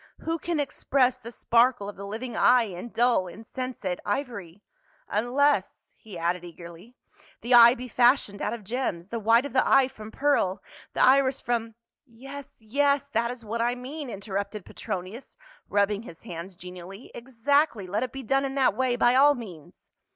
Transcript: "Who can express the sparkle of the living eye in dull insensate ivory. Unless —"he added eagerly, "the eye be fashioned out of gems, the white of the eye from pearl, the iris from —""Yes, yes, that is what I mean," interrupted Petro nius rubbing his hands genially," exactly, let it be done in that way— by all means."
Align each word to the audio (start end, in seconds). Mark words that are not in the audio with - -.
"Who 0.25 0.39
can 0.39 0.59
express 0.59 1.17
the 1.17 1.31
sparkle 1.31 1.87
of 1.87 1.95
the 1.95 2.07
living 2.07 2.35
eye 2.35 2.63
in 2.63 2.89
dull 2.89 3.27
insensate 3.27 3.99
ivory. 4.03 4.63
Unless 5.07 5.91
—"he 6.03 6.17
added 6.17 6.43
eagerly, 6.43 6.95
"the 7.41 7.53
eye 7.53 7.75
be 7.75 7.87
fashioned 7.87 8.41
out 8.41 8.51
of 8.51 8.63
gems, 8.63 9.09
the 9.09 9.19
white 9.19 9.45
of 9.45 9.53
the 9.53 9.61
eye 9.63 9.87
from 9.87 10.09
pearl, 10.09 10.63
the 10.93 11.03
iris 11.03 11.39
from 11.39 11.75
—""Yes, 12.07 12.57
yes, 12.61 13.09
that 13.09 13.29
is 13.29 13.45
what 13.45 13.61
I 13.61 13.75
mean," 13.75 14.09
interrupted 14.09 14.65
Petro 14.65 15.03
nius 15.03 15.37
rubbing 15.69 16.01
his 16.01 16.23
hands 16.23 16.55
genially," 16.55 17.11
exactly, 17.13 17.85
let 17.85 18.01
it 18.01 18.11
be 18.11 18.23
done 18.23 18.43
in 18.43 18.55
that 18.55 18.75
way— 18.75 18.95
by 18.95 19.13
all 19.13 19.35
means." 19.35 19.91